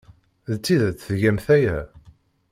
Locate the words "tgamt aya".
1.07-1.77